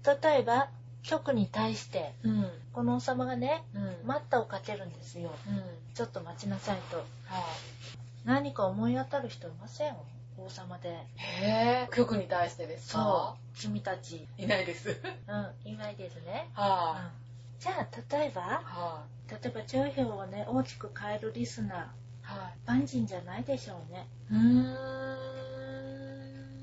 [0.06, 0.70] 例えば、
[1.04, 2.50] 局に対して、うん。
[2.74, 4.08] この王様がね、うん。
[4.08, 5.32] 待ったをかけるんですよ。
[5.48, 5.64] うん。
[5.94, 6.98] ちょっと待ちなさいと。
[6.98, 7.04] は
[8.26, 9.96] 何か思い当たる人いません？
[10.38, 10.90] 王様で。
[10.90, 10.94] い。
[11.18, 11.96] へぇー。
[11.96, 13.58] 曲に対してですそかう。
[13.58, 14.28] 君たち。
[14.38, 15.02] いないです。
[15.28, 16.50] うん、いないですね。
[16.58, 17.12] うはん。
[17.60, 21.82] じゃあ、例えばい。、は例えば、帳票をね、大きく変えるリスナー、い。
[22.24, 22.60] はい。
[22.66, 24.08] 万人じゃないでしょうね。
[24.32, 24.78] うーん。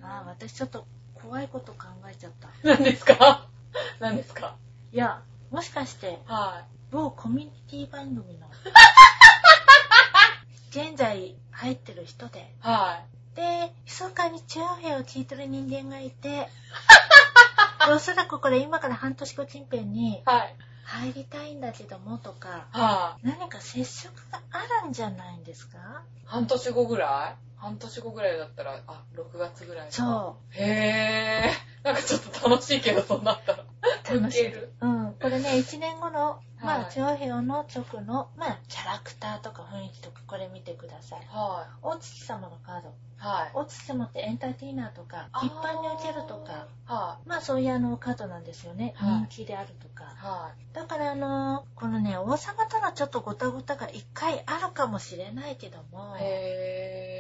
[0.03, 0.87] ああ、私ちょっと
[1.27, 2.49] 怖いこと考えちゃった。
[2.63, 3.47] 何ですか？
[3.99, 4.55] 何ですか？
[4.93, 6.63] いや、もしかして、は
[6.93, 7.53] 某コミュニ
[7.89, 8.47] ティ番組の、
[10.71, 12.43] 現在入ってる人で、い。
[12.69, 13.01] は
[13.35, 16.49] で、密かに中央兵を聞いてる人間がいて、
[17.91, 20.23] おそらくこれ今から半年後近辺にい。
[20.25, 20.55] はい。
[20.85, 23.27] 入りたいんだけどもとか、はい。
[23.27, 26.03] 何か接触があるんじゃないんですか？
[26.25, 27.46] 半年後ぐらい？
[27.57, 29.93] 半年後ぐらいだったら、あ、6月ぐらいか。
[29.93, 31.85] そへぇー。
[31.85, 33.63] なんかちょっと楽しいけど、そうなったら。
[33.63, 33.67] う。
[34.21, 34.53] 楽しい。
[34.81, 35.15] うん。
[35.21, 41.21] これね、1年後の、まあ、はい長平の直の、まあ、キャラクターとか雰囲気とか、これ見てください。
[41.29, 42.89] は大月様のカード。
[42.89, 42.93] い。
[43.19, 43.51] はい。
[43.55, 48.95] 大月様ってエンターテイナーとか、一般に受けるとか、はまあそういうあのカードなんですよね。
[48.97, 50.07] はい人気であるとかい。。
[50.17, 57.16] はだからあのこのね、王様とのちょっとごたごたが一回あるかもしれないけどもい。、へ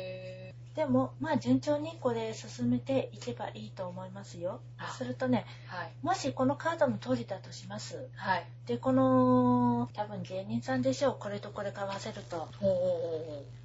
[0.77, 4.93] でも、まあ順調にこれ進めていけばいいと思いますよあ。
[4.93, 5.77] するとね、ー。
[5.77, 5.93] はい。
[6.03, 8.09] もしこのカードの通りだとします。
[8.15, 8.47] はい。
[8.67, 11.17] で、この、多分芸人さんでしょう。
[11.19, 12.49] これとこれ合わせると。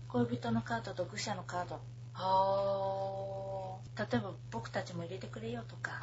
[0.08, 1.80] 恋人のカードと愚者のカード。
[2.14, 6.00] は例えば僕たちも入れてくれよとか。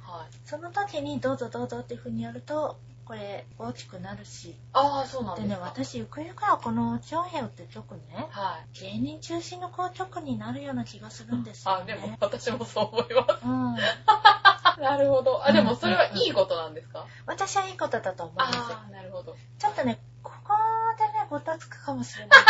[0.00, 0.48] はい。
[0.48, 2.78] その時にどうぞどうぞっていう風にやると、
[3.10, 4.54] これ大きくなるし。
[4.72, 5.48] あー、そうなんでか。
[5.48, 8.78] ですね、私ゆくゆくはこの長平って曲ね、はい。
[8.80, 11.94] 芸人中心のこう曲になるような気がするんですよあ、ね。
[11.94, 13.76] でも私もそう思いまうん。
[13.76, 13.82] す。
[14.80, 15.44] なるほど。
[15.44, 17.04] あ、でもそれはいいことなんですか？
[17.26, 18.56] 私はいいことだと思います。
[18.58, 19.36] あー、なるほど。
[19.58, 20.54] ちょっとね、ここ
[20.96, 22.40] でね、ごたつくかもしれない。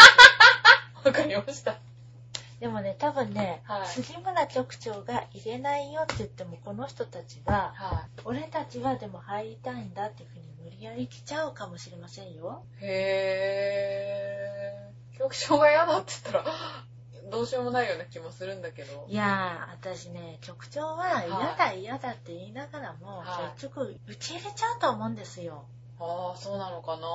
[1.04, 1.76] わかりました。
[2.60, 10.39] でもね、多分ね、はい杉村局長が入れないよって言っても、この人たちは、は俺たちはでも入りたいんだっていう風に無理
[10.80, 12.64] やり来ちゃうかもしれませんよ。
[12.80, 12.84] い。
[12.86, 15.18] へー。
[15.18, 16.54] 局長が嫌だって言ったら、
[17.30, 19.04] どうしようもないような気もするんだけど。
[19.06, 25.66] いやー、私ね、局長は嫌だ嫌だって言いながらも、はい結局受け入れちゃうと思うんですよ。
[25.98, 27.06] あー、そうなのかな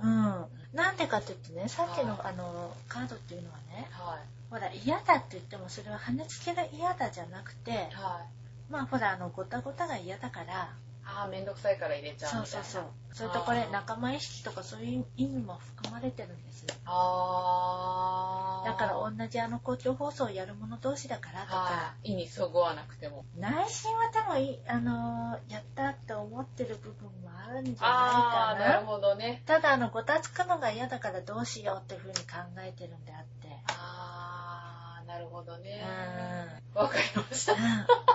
[0.00, 0.46] うん。
[0.72, 4.20] なんでかって言ってね、さっきの、はいあの、カードっていうのはね、はい。
[4.50, 7.90] ほら、嫌だって言ってもそれは跳ねつけが嫌だじゃなくて、はい。
[8.72, 12.46] まあほら、あの、ごたごたが嫌だから、あー、めんどくさいから入れちゃうみたいな。
[12.46, 12.90] そうそうそう。
[13.12, 16.74] それとこれ、仲間意識とかそういう意味も含まれてるんですよ。
[16.86, 18.66] あー。
[18.66, 22.12] だから同じあの公共放送をやる者同士だからとか、はい。
[22.12, 23.24] 意にそぐわなくても。
[23.36, 28.68] 内心はでもいい、あのーやったって思ってる部分もあるんじゃないかな。
[28.76, 29.42] なるほどね。
[29.44, 32.22] ただあの、ごたつくのが嫌だからどうしようっていうふうに考
[32.58, 33.48] えてるんであって。
[33.66, 34.01] あー、
[35.12, 35.82] なるほどね。
[36.74, 37.52] うわかりました。
[37.52, 37.56] ん。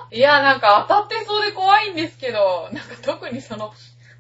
[0.10, 3.72] いや、なんか当たってそうで怖いんですけど、なんか特にその、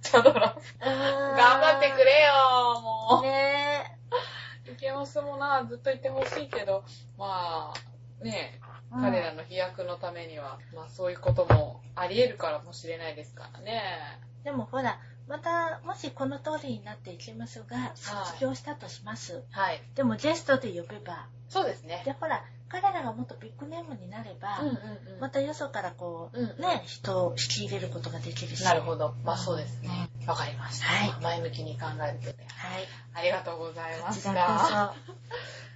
[0.03, 3.97] チャドラ、頑張ってくれよ、もね
[4.67, 4.71] う。
[4.71, 6.83] いけまスもな、ずっといてほしいけど、
[7.17, 8.59] まあ、ね
[8.91, 13.81] うん彼らの飛躍のためには、まあそういうこともあり得るからもしれないですからね。
[14.43, 19.43] でもほら、また、もしこの通りになっていきますが、卒業したとします。
[19.51, 19.81] はい。
[19.95, 22.01] でもゲストで呼べば、そうですね。
[22.05, 24.73] で、ほら、彼らがもっとビッグネームになれば、うんうん
[25.13, 25.19] うん。
[25.21, 28.63] またよそからこう、うんうんね、人を引き入れることができるし。
[28.63, 29.15] なるほど。
[29.23, 30.09] まあそうですね。
[30.27, 30.87] わかりました。
[30.87, 32.47] はい前向きに考えるとね。
[32.57, 32.87] はい。
[33.13, 34.93] ありがとうございました。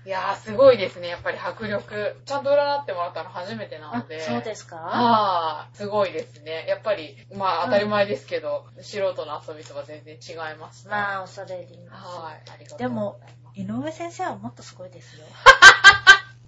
[0.03, 1.09] いやー、すごいですね。
[1.09, 2.19] やっぱり迫力。
[2.25, 4.77] ちゃんと占ってもらったの初めてなので。、そうですか？
[4.77, 6.65] はあ、すごいですね。
[6.67, 10.89] やっぱり、まあ当たり前ですけど、素人の遊びとは全然違いました。
[10.89, 12.17] まあ、恐れ入ります。
[12.19, 12.33] はい。
[12.33, 12.77] ありがとうございます。
[12.79, 13.19] でも、
[13.53, 15.25] 井上先生はもっとすごいですよ。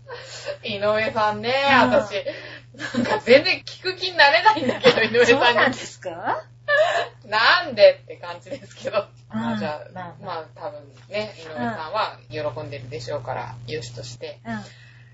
[0.63, 2.15] 井上さんね、うん私、
[2.95, 5.55] なんか全然聞く気になれないんだけど、井上そうさんに。
[5.57, 6.43] なんですか？
[7.25, 8.99] なんでって感じですけど。
[8.99, 14.39] うんまあじゃあ、まあまあ多分ね、井上さんは喜んでるでしょうから、よしとして。
[14.45, 14.63] うん。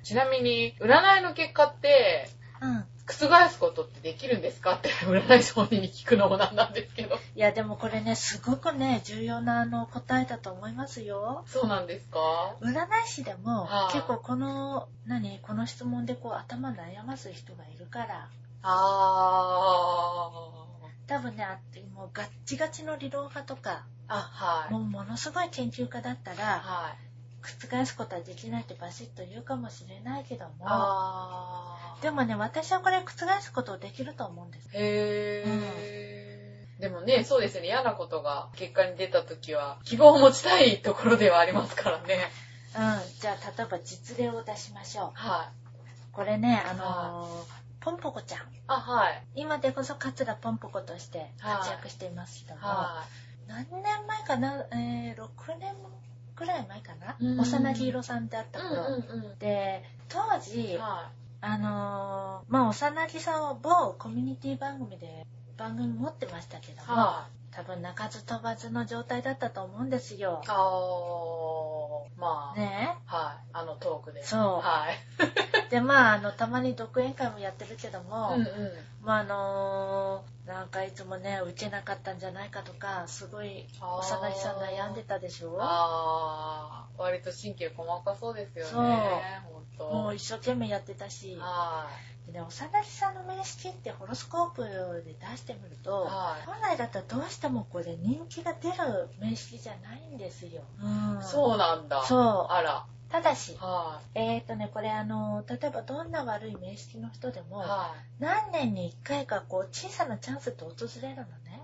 [0.04, 2.30] ちなみに、占いの結果って、
[2.62, 2.86] うん。
[3.13, 4.76] 覆すことってできるんですか？
[4.76, 7.15] って占い師本人に聞くのもなんなんですけど。
[7.36, 11.43] いや、でもこれね、すごくね、重要なあの答えだと思いますよ。
[11.48, 12.19] そうなんですか？
[12.62, 12.72] 占
[13.04, 18.30] い師でも、はい結構この、何この質問でこう頭悩ます人がいるから、
[18.62, 20.30] あ
[21.08, 21.58] 多分ね、あ
[21.95, 24.13] もうガッチガチの理論派とか、ー。
[24.13, 24.74] あ、はい。
[24.74, 27.09] もうものすごい研究家だったら、はい。
[27.41, 30.65] 覆すことはできないってバシッと言うかもしれないけども。
[32.02, 34.69] でもね、私はこれ覆すことできると思うんです。
[34.73, 36.82] へー。
[36.82, 42.30] でもね、そうですね、嫌なことが結果に出た時は、希望を持ちたいところではありますからね。
[42.75, 43.19] うん。
[43.19, 45.12] じゃあ、例えば実例を出しましょう。
[45.13, 46.13] はい。
[46.13, 48.41] これね、あのーポンポコちゃん。
[48.67, 49.23] あ、はい。
[49.36, 53.04] 今でこそ桂ポンポコとして活躍していますけども、は
[53.47, 55.75] 何年前かな、えー、6年
[56.39, 58.47] くらい前かな、うん幼木色さんであっい。
[58.52, 65.25] た頃、うんうんで当時、はあのーまあ幼木さんは某コミュニティ番組で
[65.58, 66.88] 番組持ってましたけどい。
[66.88, 67.56] も、はい。
[67.56, 70.41] 多分鳴かず飛ばずの状態だったと思うんですよ。
[70.47, 73.49] あー、まあ、ねはい。
[73.54, 74.23] あのトークで。
[74.23, 74.95] そうはい。
[75.69, 78.47] でまああのたまに独演会もやってるけども、うんうん。
[79.01, 85.55] まああのーなんかいつもね受けなかったんじゃないかとかすごいあー幼木さん悩んでたでしょ？
[85.62, 88.71] あー、割と神経細かそうですよね。
[89.77, 89.93] そう。
[89.93, 91.88] もう一生懸命やってたし、は
[92.25, 94.63] でね、幼木さんの面識ってホロスコープ
[95.05, 100.63] で出してみると、はい本来だったらどうしてもこれ人気が出る面識じゃないんですよ。
[100.82, 101.23] うんい。
[101.23, 102.03] そうなんだ。
[102.03, 102.86] そうあら。
[103.10, 107.43] ただし、はえーとね、これあの、例えばどんな悪い面識の人でい。
[107.43, 111.63] も、は何年に1回かこう小さなチャンスって訪れるのね。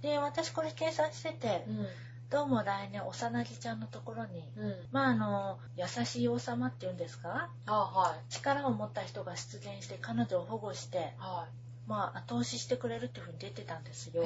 [0.00, 1.86] で、私これ計算してて、うん。
[2.30, 4.88] どうも来年幼木ちゃんのところに、うん。
[4.90, 7.48] まああの、優しい王様っていうんですか？
[7.66, 8.32] あ、はい。
[8.32, 11.46] 力を持った人が出現して彼女を保護して、は
[11.86, 14.16] まあ後押ししてくれるっていうふうに出てたんですい。
[14.16, 14.24] よ。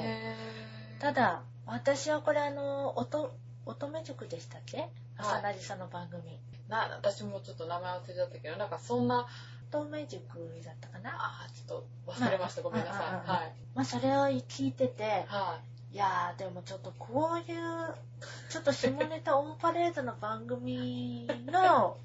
[0.99, 3.29] た、だ、私はこれあの、乙
[3.67, 4.77] 乙女塾でしたっけ？
[5.17, 6.21] はい幼木さんの番組。
[6.67, 9.27] な、私もちょっと名前忘れちゃったけど、なんかそんな、
[9.69, 10.21] 乙女塾
[10.65, 11.11] だったかな？
[11.13, 12.61] あー、ちょっと忘れました。
[12.61, 13.29] ごめんなさい。
[13.29, 13.53] はい。
[13.75, 15.59] まあそれを聞いてて、は
[15.91, 17.95] いやーでもちょっとこういう、
[18.49, 21.97] ちょっと下ネタオンパレードの番組の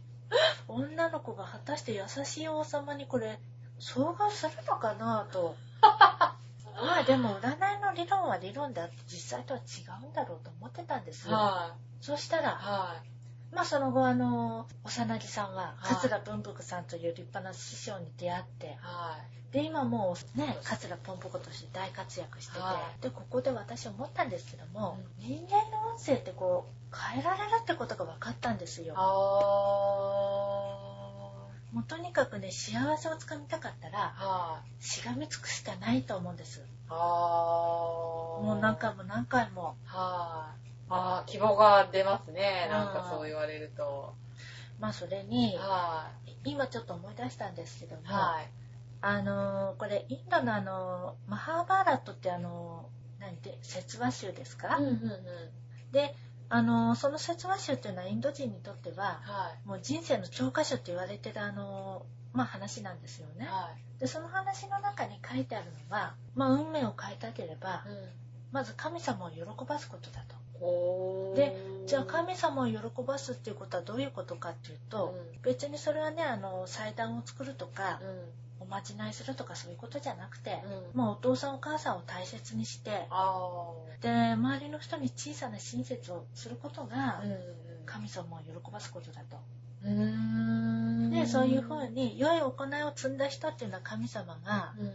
[0.69, 3.39] 女の子が果たして優しい王様にこれ、
[3.81, 5.57] 遭遇するのかなと。
[5.83, 9.63] まあでも占いの理論は理論であって実際とは違
[10.05, 11.31] うんだろうと思ってたんですい。
[11.31, 11.37] よ。
[11.37, 12.47] はそしたら、い。
[12.55, 13.55] はい。
[13.55, 19.19] まあその後あの、幼木さんははい桂文福さんという立派な師匠に出会って、は
[19.51, 19.53] い。
[19.53, 28.95] で今もうね、桂ポンポコとして大活躍してて、はで、ここで私思ったんですけども、う人間の運勢ってこう、変えられるってことが分かったんですよ。
[28.97, 29.03] あ
[31.73, 33.93] もうとにかくね、幸せをつかみたかったー。
[33.93, 34.83] ら、はい。
[34.83, 36.63] しがみつくしかないと思うんです。
[36.95, 38.45] あー。
[38.45, 39.77] もう何回も何回も。
[39.85, 40.71] はい。
[40.91, 42.65] あー、希望が出ますね。
[42.67, 44.15] うんなんかそう言われると。
[44.79, 46.11] まあそれに、は
[46.45, 48.05] 今ちょっと思い出したんですけども、い。
[48.07, 48.51] はい。
[49.01, 55.93] あのーこれインドのあのーマハーバーラットってあのー何て説話集ですか、うんうんうん。
[55.93, 56.15] で
[56.49, 59.69] あのーその説話集っていうのはインド人にとってははい。
[59.69, 63.47] もう人生の教科書って言われてるあのーまあ話なんですよね。
[63.47, 64.01] はい。
[64.01, 68.09] でその話の中に書いてあるのは、まあ、運命を変えたければうん。
[68.53, 70.43] まず神様を喜ばすことだと。
[71.35, 71.57] で
[71.87, 78.43] じゃあ神様を喜ばすっていうことはどういうことかっていうと、うん別にそれはねあの祭壇を作るとか、うん。
[78.63, 80.63] おまじないするとかそういうことじゃなくて、
[80.95, 87.21] うんもうお父さんお母さんを大切にして、あで、周りの人に小さな親切をすることが
[87.87, 89.37] 神様を喜ばすことだと。
[89.85, 90.42] うん。
[91.13, 94.93] で、そういうふうに良い行いを積んだ人っていうのは神様がうん。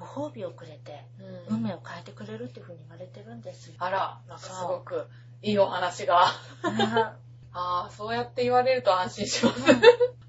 [0.00, 1.04] ご褒美をくれて、
[1.48, 1.56] うん。
[1.56, 3.74] 運命を変えてくれるっていうふうに言われてるんですよ。
[3.78, 5.06] あら、なんかすごく
[5.42, 6.24] いいお話が。
[7.52, 9.60] ああ、そうやって言われると安心します。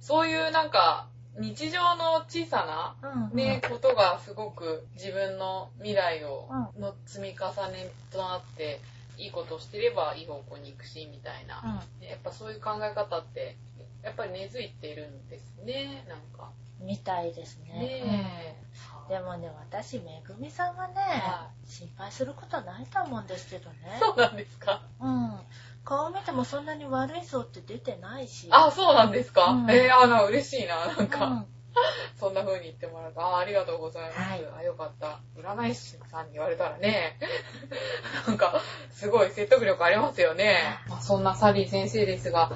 [0.01, 1.07] そういうなんか、
[1.37, 8.81] 日常の小さな、ね、ことがすごく自分の未来を、うの積み重ねとなって、
[9.17, 11.83] いいことをしてればいい方向に行くし、みたいな。
[12.01, 13.55] うやっぱそういう考え方って、
[14.03, 16.51] やっぱり根付いてるんですね、なんか。
[16.81, 17.73] ん、みたいですね。
[17.73, 18.55] ね
[19.05, 23.99] うんでもね、私、めぐみさんはね、は心配することないと思うんですけどねえ。。
[23.99, 24.83] そうなんですか？
[25.01, 25.39] うん。
[25.83, 28.47] 顔見てもそんなに悪いぞって出てないし。
[28.51, 31.45] あ、そうなんですか、うんえー、あの、嬉しいな、なんうん、か。
[32.19, 34.19] そんな風に言ってもらうと、ああ、ありがとうございます。
[34.19, 35.19] はいあ、よかった。
[35.35, 37.17] 占い師さんに言われたらね、
[38.27, 40.79] なんか、すごい説得力ありますよね。
[40.87, 42.51] まあ、そんなサリー先生ですが、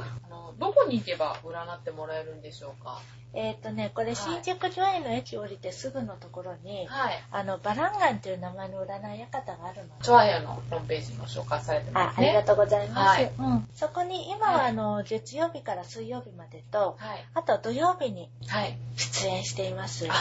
[0.60, 3.02] どこに行けば占ってもらえるんでしょうか？
[3.34, 7.24] えっ、とね、これ、はい新宿御苑の駅降りてすぐのところに、はい。
[7.32, 10.04] あの、バランガンっていう名前の占い館があるので。
[10.04, 12.28] チョアヘアのホームページにも紹介されてあますね。
[12.30, 13.20] ありがとうございます。
[13.20, 17.26] はいうん、そこに今ははいあの月曜日から水曜日までと、はい。
[17.34, 18.78] あと土曜日にはい。
[18.96, 20.08] 出演しています。
[20.10, 20.14] あ、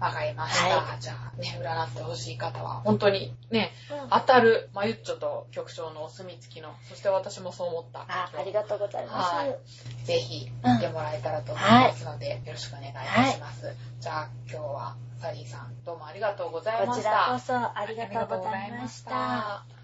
[0.00, 0.76] わかりました。
[0.76, 8.00] はじゃあね、占ってほしい方は、本当にね、うん当たる、まゆっちょと局長のお墨付きの、そして私もそう思った。
[8.08, 9.34] あありがとうございます。
[9.34, 9.56] はい
[10.04, 13.74] ぜひうん見てもらえたらと思いますので、よろしくお願いいたします。
[14.00, 17.02] じゃあ今日はサリーさんどうもありがとうございました。
[17.02, 19.10] こちらこそありがとうございました。
[19.10, 19.77] ありがとうございました